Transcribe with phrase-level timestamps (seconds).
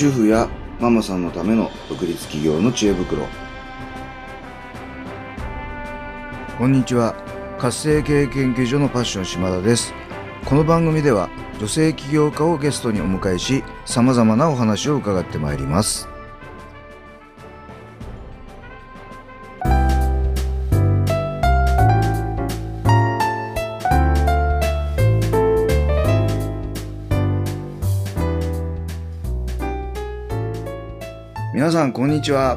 [0.00, 0.48] 主婦や
[0.80, 3.26] ママさんのための独立企業の知恵袋。
[6.56, 7.14] こんにちは。
[7.58, 9.92] 活性経営研究所のパッション島田です。
[10.46, 11.28] この番組では
[11.58, 16.08] 女性起業家をゲストにお迎えし様々なお話を伺ってまいります。
[31.90, 32.56] んこんにちは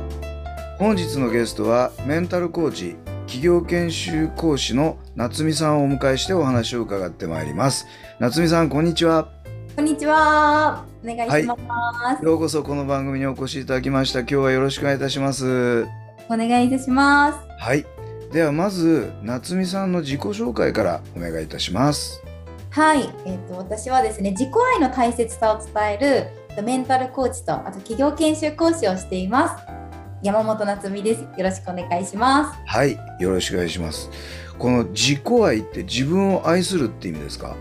[0.77, 7.87] 本日のゲストはメンタルコーチ企業研修講師の夏美さんをお迎えしてお話を伺ってまいります
[8.19, 9.27] 夏美さんこんにちは
[9.75, 10.85] こんにちは。
[11.03, 11.61] お願いします。
[11.63, 14.19] はい、ようこそこの番組にお越しいただきました。
[14.19, 15.87] 今日はよろしくお願いいたします。
[16.29, 17.39] お願いいたします。
[17.57, 17.83] はい。
[18.31, 22.23] ではまず夏美さんの自己紹介からお願いいたします。
[22.69, 23.09] はい。
[23.25, 29.63] えっ、ー、と私はですね自己愛の大切さを伝えるメンタルコーチとあと企業研修講師をしています。
[30.21, 31.21] 山本夏美です。
[31.21, 32.59] よろしくお願いします。
[32.65, 32.97] はい。
[33.19, 34.09] よろしくお願いします。
[34.57, 37.55] この自己愛って自分を愛するって意味ですか？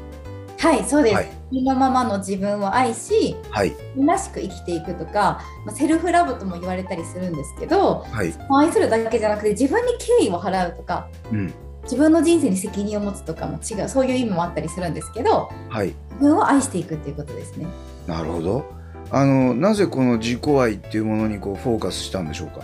[0.59, 17.67] はいそうです、はい、意のままの自分を愛し、はい、らしく生きていくとか、まあ、セルフラブとも言われたりするんですけど、はい、愛するだけじゃなくて自分に敬意を払うとか、うん、自分の人生に責任を持つとかも違うそういう意味もあったりするんですけど、はい、自分を愛していくっていうことですね。
[18.07, 18.82] なるほど
[19.13, 22.63] あのなぜこの自己愛っていうものにこうフォーカスしたんでしょうか？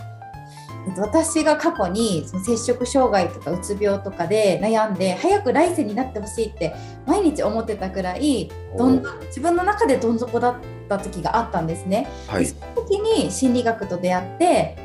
[0.97, 6.73] 私が過去にその摂食障害とかうつ病とかで悩んで早く来世になってほしいって
[7.05, 10.55] 毎日思ってたくらいどん自分の中でどん底だっ
[10.87, 12.07] た時があったんですね。
[12.27, 14.77] はい、その時に心理学と出会って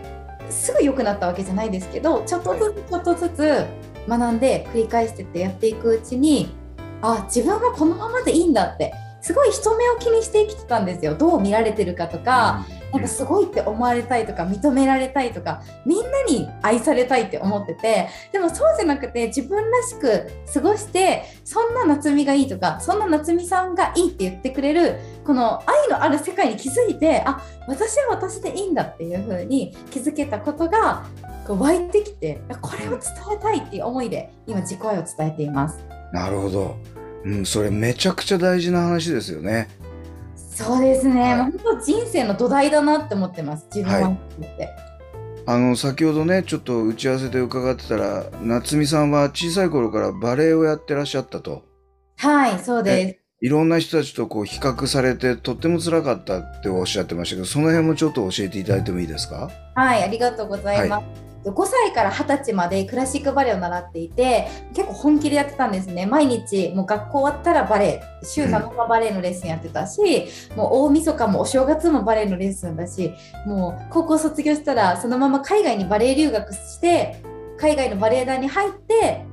[0.50, 3.64] すぐ良くなったわけじゃないですけどちょっとずつちょっとずつ
[4.06, 6.54] 学んで繰り返してってやっていくうちに
[7.00, 8.92] あ自分はこのままでいいんだって
[9.24, 11.14] すごい人目を気にして生きてたんですよ。
[11.14, 31.04] どう見られてるかとか、なんかすごいって思われたいとか認められたいとかみんなに愛されたいって思っててでもそうじゃなくて自分らしく過ごしてそんな夏美がいいとかそんな夏美さんがいいって言ってくれるこの愛のある世界に気づいてあ私は私でいいんだっていう風に気づけたことが
[31.48, 33.00] こう湧いてきてこれを伝
[33.32, 35.84] えたいっていう思いで今自己愛を伝えています。
[36.12, 36.76] なるほど
[37.24, 39.68] うん、それめちゃくちゃ大事な話ですよね。
[40.36, 43.66] そうですね、はい、本当人生の土台だなって思ってます。
[43.74, 44.18] 自分は、はい、
[45.46, 51.64] あの先ほどねちょっと打ち合わせで伺ってたら夏美さんは小さい頃からバレエをやってらっしゃったと。
[52.18, 53.20] はいそうです。
[53.41, 59.50] いろんな人たちとこう比較されてとっても辛かったっておっしゃってましたけどその辺もちょっと教えていただいてもいいですか？
[59.74, 66.06] はいありがとうございます、はい5歳から20歳までクラシックバレエを習っていて結構本気でやってたんですね。
[66.06, 70.00] 毎日もう学校終わったらバレエ週7日バレエのレッスンやってたし、
[70.50, 73.12] うん、もう大晦日もお正月もバレエのレッスンだし
[73.47, 77.22] もう高校卒業したらそのまま海外にバレエ留学して
[77.59, 79.25] 海外のバレエ団に入って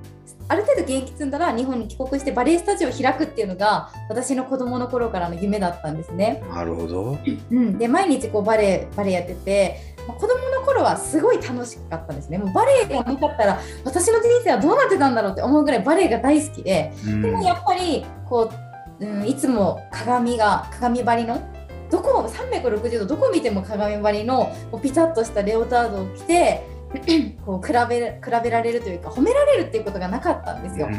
[0.51, 6.43] ある程度現役積んだら日本に帰国してバレエスタジオを開くっていうのが私の子供の頃からの夢だったんですね。
[6.53, 7.17] なるほど、
[7.51, 12.37] うん、で毎日こうバレエバレエやってて子供の頃はすごい楽しかったんですね。
[12.37, 18.51] もうバレエがなかったら私の人生はどうなってたんだろうって思うぐらいバレエが大好きで、うん、でもやっぱりこ
[18.99, 21.41] う、うん、いつも鏡が鏡張りの
[21.89, 26.65] どこ360度どこ見ても鏡張りのピタッとしたレオタードを着て
[27.45, 30.89] こう比べ比べられるというか褒められるっていうことがなかったんですよ。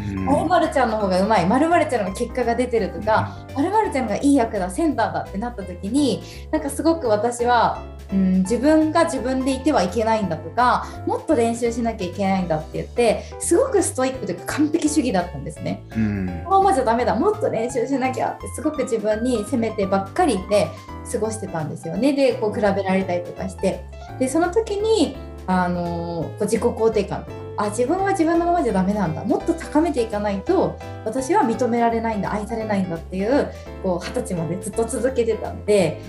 [0.49, 7.83] まるちゃんの方がうまいまるちゃんの結果が出てるとかまるちゃんがいい役だセンターだってなった時になんかすごく私は、
[8.13, 15.83] うん、自分が自分でいてはいけないんだとかもっと練習しなきゃいけないんだって言ってすごくストイックというか完璧主義だったんですね。
[15.91, 20.69] このままじゃダメだもっと練習しなきゃってすごく自分に責めてばっかりで
[21.11, 22.13] 過ごしてたんですよね。
[22.13, 23.85] でこう比べられたりとかして
[24.19, 25.17] でその時に
[25.47, 33.51] あの自己肯定感とかあ自分は自分のままじゃダメなんだもっと高めていかないと私は認められないんだ愛されないんだっていう
[33.83, 36.01] こう二十歳までずっと続けてたんで、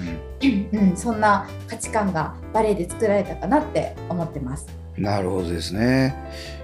[0.42, 4.68] うん、うん、そんな価値観がバレエで作られたかなって思ってます。
[4.98, 6.16] なるほどですね。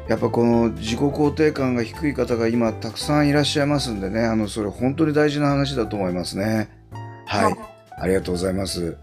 [0.07, 6.69] やっぱこの自己肯定感が低い方が今たくさんいらっしゃいますんでね、あのそれ本当に大事な話だと思いますね。
[7.25, 7.57] はい、
[7.91, 8.97] ありがとうございます。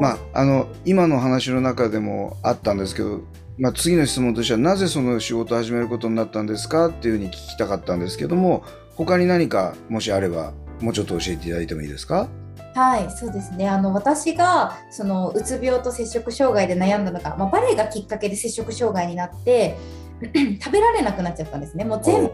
[0.00, 3.20] まあ、あの今の話の中でもあったんですけど、
[3.58, 8.62] まあ、次の質問としてはなぜその仕事を始めることになったんですかっていうふうに聞きたかったんですけども
[8.94, 12.28] 他に何かもしあればもうちょっと教えていただいてもいいですか？
[12.74, 13.68] はいそうですね。
[13.68, 19.76] あの私がそのうつ病と摂食障害で悩んだのが、まあ、バレエがきっかけで摂食障害になって
[20.62, 21.84] 食べられなくなっちゃったんですね。
[21.84, 22.30] もう全部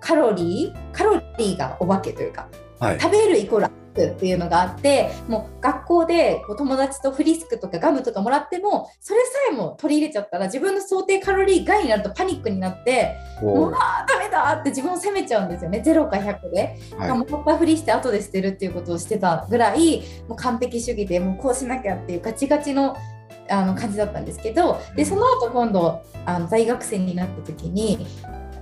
[0.00, 2.48] カロリーカロリーがお化けというか、
[2.78, 13.72] はい、食べるイコールっていうのがあってもう学校でこう友達とフリスクとかガムとかもらってもそれさえも取り入れちゃったら自分の想定カロリー外になるとパニックになってもう。
[13.74, 15.82] あダメだって自分を責めちゃうんですよね。
[15.84, 22.96] 0か100で、はい、もったふりして後で捨てるっていうことをしてたぐらいもう完璧主義でもうこうしなきゃっていうガチガチの
[23.48, 28.06] あの感じだったんですけどでその後今度あの大学生になった時に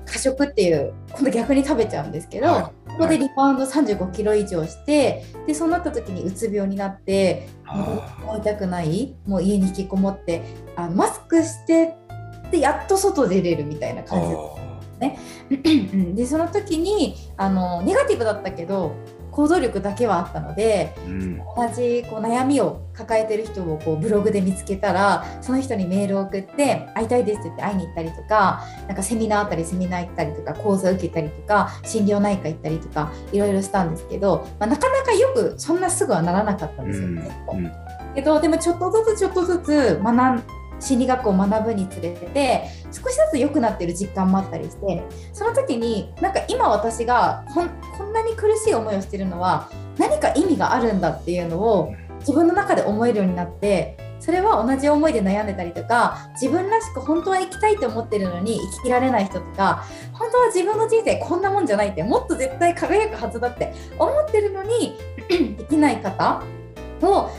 [0.08, 10.42] 過食っていう今度逆に食べちゃうんですけど、はい、ここでリバウンド35キロ以上してでそうなった時にうつ病になってもう痛くないもう家に引きこもって
[10.76, 11.94] あマスクして
[12.50, 14.36] でやっと外出れるみたいな感じで
[14.94, 16.14] すね。
[16.14, 18.94] でその時にあのネガティブだったけど
[19.38, 37.46] 行動力だけはあったので、うん、同じこう悩みを抱えてる人をこうブログで見つけたらその人にメールを送って会いたいですって言って会いに行ったりとかなんかセミナーあったりセミナー行ったりとか講座受けたりとか心療内科行ったりとかいろいろしたんですけど、まあ、なかなかよくそんなすぐはならなかったんですよね。
[37.52, 37.58] うん。
[37.64, 37.72] うん、
[38.16, 45.02] けどでもちょっとずつちょっとずつ学ん心理学を学ぶにつれて少しずつ良くなってる実感もあったりして
[45.32, 64.96] その時になんか今私がこんなに苦しい思いをしてるのは何か意味があるんだっていうのを自分の中で思えるようになってそれは同じ思いで悩んでたりとか自分らしく本当は生きたいと思ってるのに生ききられない人とか本当は自分の人生こんなもんじゃないってもっと絶対輝くはずだって思ってるのに
[65.56, 66.42] できない方
[67.02, 67.30] を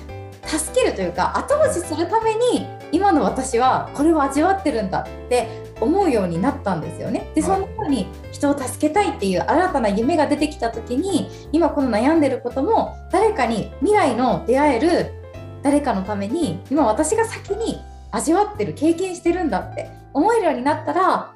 [0.50, 5.48] 助けるというか後押しするために今の私はこれを味わってるんだって
[5.80, 7.32] 思うようになったんですよね。
[7.36, 15.14] でそんな風に人を助けたいっていう新たな夢が出てきた時に今この悩んでることも誰かに未来の出会える
[15.62, 17.82] 誰かのために今私が先に
[18.12, 21.34] 味わってる経験してるんだって思えるようになったら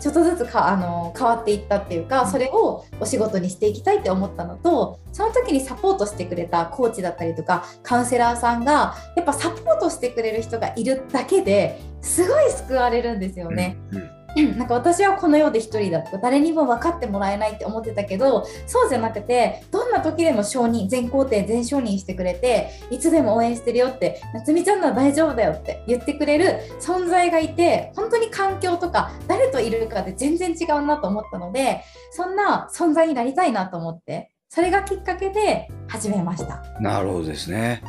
[0.00, 13.76] ちょっとずつかあの変わっていったっていうかそれをお仕事にしていきたいって思ったのとその時にサポートしてくれたコーチだったりとかカウンセラーさんがやっぱサポートしてくれる人がいるだけですごい救われるんですよね。
[13.90, 31.82] うんうんなんか私はこの世で一人だとか誰にも分かってもらえないって思ってたけどそうじゃなくてどんな時でも承認全肯定全承認してくれていつでも応援してるよって夏美ちゃんなら大丈夫だよって言ってくれる存在がいて本当に環境とか誰といるかで全然違うなと思ったので
[32.12, 36.62] そんな存在になりたいなと思ってそれがきっかけで始めました。
[36.80, 37.82] なるほどですね。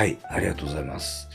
[0.00, 1.28] はい、ありがとうございます。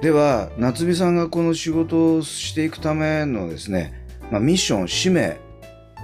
[0.00, 5.40] では、夏美さんがこの仕事をしていくためのですね、まあ、ミッション、使命、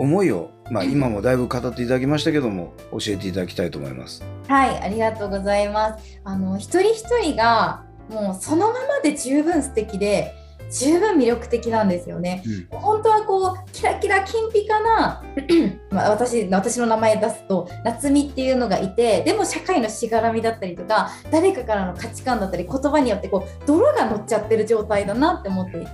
[0.01, 4.25] 思いを、まあ、今もだいぶ語っていただきましたけども、教えていただきたいと思います。
[4.49, 6.21] はい、ありがとうございます。
[6.25, 10.35] あの、一人一人が、もうそのままで十分素敵で、
[10.71, 12.43] 十分魅力的なんですよね。
[12.73, 15.23] うん、本当はこうキラキラ金ピカな
[15.91, 25.91] まあ私私の名前出すと夏美っていうのがいてでも社会のしがらみだったりとか誰かからの価値観だったり言葉によってこう泥が乗っちゃってる状態だなって思っていて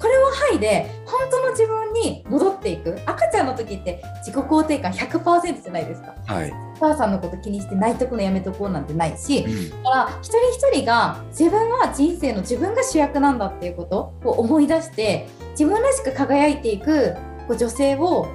[0.00, 2.98] これを剥いで本当の自分に戻っていく
[3.64, 6.14] 時って自己肯定感100%じゃないですか。
[6.26, 6.52] はい。
[6.76, 17.14] お母さんのこと気にして泣いとくのやめとこうなんてないし、うん、だから一人一人が自分は人生の自分が主役なんだっていうことを思い出して自分らしく輝いていく
[17.46, 18.26] こう女性を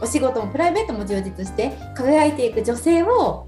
[0.00, 3.46] お仕事もプライベートも充実して輝いていく女性を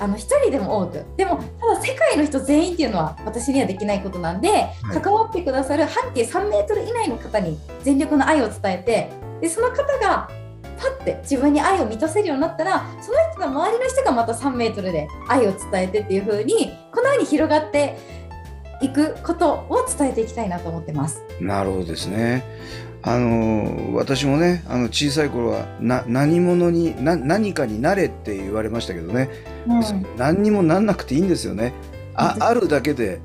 [0.00, 1.04] あの1人でも多く。
[1.16, 4.48] でもただ世界の人全員っていうのは私にはできないことなんで、
[4.82, 9.10] はい、関わってくださる半径3メートル以内の方に全力の愛を伝えて
[9.40, 10.30] でその方が
[10.78, 17.96] パッて自分に愛を満たせるようになったらその人の周りの人がまた3メートルで愛を伝えてっていう風にこのように広がって
[18.80, 21.22] いくことを伝えていきたいなと思ってます。
[21.40, 22.44] なるほどですね。
[23.02, 29.30] あの私もねあの小さい頃はな何者にな何かになれって言われましたけどね、
[29.68, 31.72] うん、何にもなんなくていいんですよね。
[32.14, 33.20] ああるだけで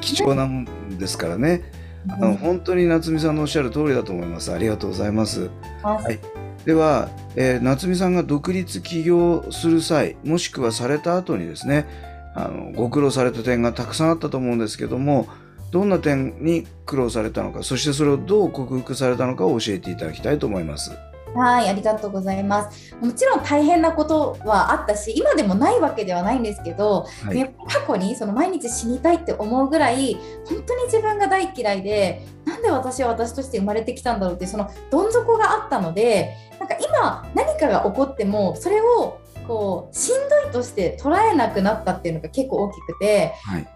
[0.00, 1.62] 貴重なもんですからね、
[2.08, 4.52] あの本当に夏美さんのおっしゃる通りだと思います。
[4.52, 5.50] ありがとうございます、
[5.82, 6.18] はい、
[6.64, 11.86] では、えー、夏美さんが独立起業する際もしくはされた後にですね
[12.34, 15.28] あのご苦労された点がたくさんあったと思うんですけども
[15.70, 20.92] どんな点に苦労されたのかそしてそれをどう克服されたのかを教えていただきたいと思います。
[21.34, 22.94] はい、ありがとうございます。
[22.96, 30.14] もちろん大変なことはあったし、今でもないわけではないんですけど、はい、過去にその毎日死にたいって思うぐらい、
[30.46, 43.68] 本当に自分が大嫌いで、なんで私は私として生まれてきたんだろうっていうそのどん底があったので、なんか今何かが起こってもそれをこうしんどいとして捉えなくなったっていうのが結構大きくて、はい、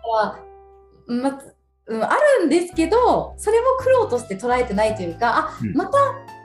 [1.09, 1.41] ま
[1.89, 5.99] うん、あるんですけどそれも苦労として捉えてないというかあ、うん、また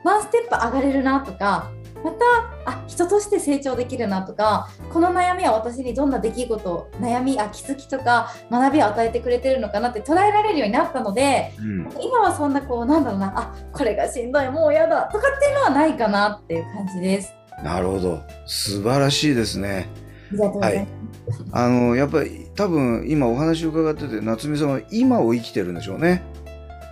[0.03, 1.71] ワンステップ上がれるなとか
[2.03, 2.25] また
[2.65, 17.33] あ人として成長できるなとかこの悩みは私にどんな出来事悩みあ気づきとか学びを与えてくれてるのかなって捉えられるようになったので、うん、今はそんなこうなんだろうなあこれがしんどいもう嫌だとかっていうのはないかなっていう感じです。
[17.63, 19.87] なるほど素晴らしいですね。
[20.61, 20.87] はい、
[21.51, 26.23] あのやっぱり多分今お話を伺ってて夏美さんは今を生きてるんでしょうね。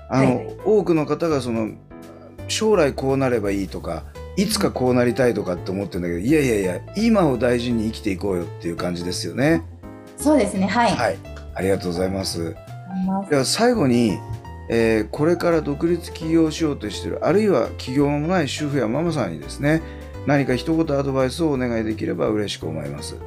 [0.10, 1.70] あの、はい、多くの方がその
[2.50, 4.04] 将来こうなればいいとか
[4.36, 9.64] いつかこうなりたいとかって思ってるんだけどいやいやいや今を大事に生きていこうよっていう感じですよね。
[10.18, 11.18] そうですねはい、はい、
[11.56, 12.56] ありがとうございます。
[13.30, 14.18] では最後に、
[14.70, 19.82] えー、これから独立起業しようとしてるあるいは起業もない主婦やママさんにですね
[20.26, 23.18] 何か一言アドバイスをお願いできれば嬉しく思います。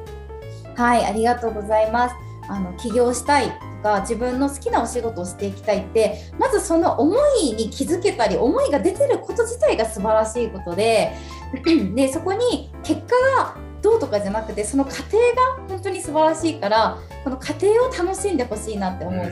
[0.75, 2.15] はいありがとうございます。
[2.49, 11.11] あの起業したいか自分の好きなお仕事をしていきたいってまずその思いに気づけたり思いが出てること自体が素晴らしいことで
[11.93, 19.29] でそこに結果がどうとかじゃなくてその過程が本当に素晴らしいからこの過程を楽しんでほしいなって思うし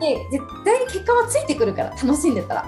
[0.00, 2.66] で絶対に結果はついてくるから楽しんでたら。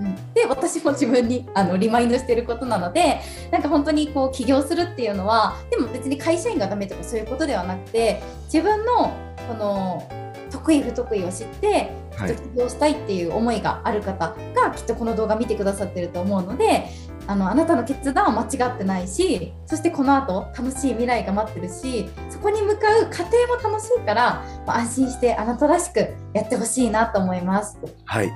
[0.00, 9.12] うん、で私も自分にあのリマインドしてることなのでなんか本当にこう起業するっていうのはでも別に会社員がダメとかそういうことではなくて自分の
[9.46, 10.19] この
[10.50, 16.86] 得意不得意を知って起業したいっていう思いがある方がきっとこの動画見てくださってると思うので
[17.26, 26.00] あのあなたの決断は間違ってないしそしてこの後楽しい未来が待ってるしそこに向かう過程も楽しいから、まあ、安心してあなたらしく
[26.34, 27.78] やってほしいなと思います。
[28.04, 28.32] はい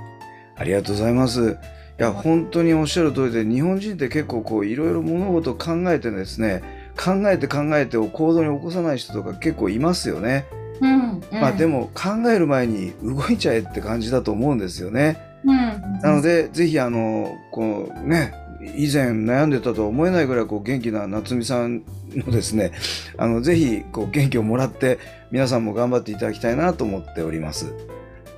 [0.56, 1.58] ありがとうございます。
[1.98, 10.44] いや本当におっしゃる通りで日本人って結構こういろいろ物事を考えてですね考えて考えてを行動に起こさない人とか結構いますよね。
[10.80, 15.18] うんうん、まあでも考える前に動いちゃえって感じだと思うんですよね。
[15.44, 15.56] うん、
[16.00, 18.34] なのでぜひあのこうね
[18.76, 22.72] 以前悩んでたとは思えないぐらいこう元気な夏美さんのですね
[23.18, 24.98] あのぜひこう元気をもらって
[25.30, 27.74] 皆さんも頑張っていただきたいなと思っております。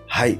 [0.06, 0.38] はい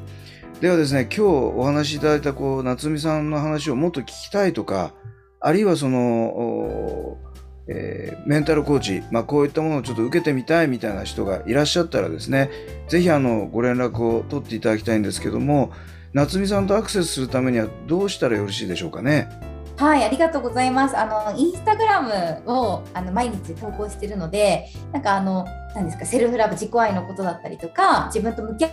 [0.60, 4.94] ではですね今日お話しいただいたこう夏美さんの話をもっと聞きたいとか
[5.40, 7.18] あるいはその
[7.68, 12.50] えー、メンタルコーチ、まあ、こういったものをちょっと受けてみたいみたいな人がいらっしゃったらですね、
[12.88, 15.72] ぜひあのご連絡を取っていただきたいんですけども、
[16.12, 19.28] 夏美さんとアクセスするためにはどうしたらよろしいでしょうかね？
[19.76, 20.96] はい、ありがとうございます。
[20.96, 25.44] あのインスタグラムをあの毎日投稿しているので、なんかあの
[25.74, 28.70] 何ですかセルフラブ自己愛のことだったりとか、自分と向き合っ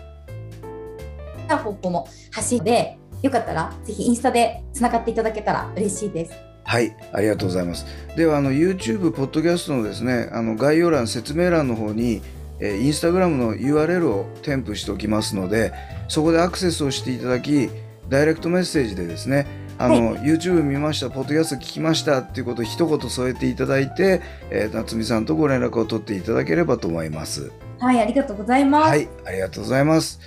[1.49, 6.52] た方向も発信で、よかったらぜひインスタでつながっていただけたら嬉しいです。
[6.63, 7.85] はい、ありがとうございます。
[8.15, 12.21] では、あの YouTube、ポッドキャストのですね、あの概要欄、説明欄の方に、
[12.59, 15.73] えー、インスタグラムの URL を添付しておきますので、
[16.07, 17.69] そこでアクセスをしていただき、
[18.09, 27.51] ダイレクトメッセージでですね、あの、はい、YouTube 見ました、ポッドキャスト聞きましたっていうことを一言添えていただいて、えー、夏美さんとご連絡を取っていただければと思います。
[27.79, 28.89] はい、ありがとうございます。
[28.89, 30.19] はい、ありがとうございます。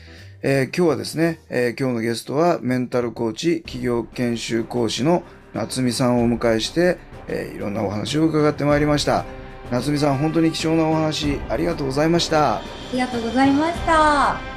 [0.43, 5.23] えー、今日はですね、えー、今日のゲストはメンタルコーチ、企業研修講師の
[5.57, 6.99] 夏美さんをお迎えして、
[7.29, 9.25] えー、いろんなお話を伺ってまいりました。
[9.71, 12.57] 夏美さん本当に貴重なお話ありがとうございました。
[12.57, 14.56] ありがとうございました。